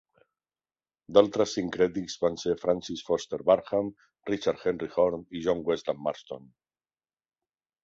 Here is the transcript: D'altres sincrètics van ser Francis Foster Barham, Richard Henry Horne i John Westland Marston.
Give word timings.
D'altres 1.17 1.51
sincrètics 1.57 2.15
van 2.23 2.39
ser 2.45 2.55
Francis 2.63 3.05
Foster 3.11 3.41
Barham, 3.51 3.93
Richard 4.33 4.65
Henry 4.65 4.91
Horne 4.97 5.23
i 5.41 5.45
John 5.47 5.65
Westland 5.71 6.05
Marston. 6.09 6.51